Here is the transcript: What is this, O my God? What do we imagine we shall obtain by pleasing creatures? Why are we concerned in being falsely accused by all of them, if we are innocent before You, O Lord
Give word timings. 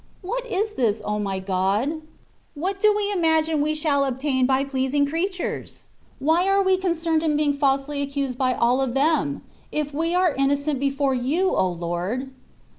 What 0.23 0.47
is 0.47 0.73
this, 0.73 0.99
O 1.05 1.19
my 1.19 1.37
God? 1.37 2.01
What 2.55 2.79
do 2.79 2.91
we 2.97 3.11
imagine 3.11 3.61
we 3.61 3.75
shall 3.75 4.03
obtain 4.03 4.47
by 4.47 4.63
pleasing 4.63 5.05
creatures? 5.05 5.85
Why 6.17 6.49
are 6.49 6.63
we 6.63 6.75
concerned 6.75 7.21
in 7.21 7.37
being 7.37 7.53
falsely 7.53 8.01
accused 8.01 8.35
by 8.35 8.55
all 8.55 8.81
of 8.81 8.95
them, 8.95 9.43
if 9.71 9.93
we 9.93 10.15
are 10.15 10.33
innocent 10.33 10.79
before 10.79 11.13
You, 11.13 11.53
O 11.55 11.69
Lord 11.69 12.31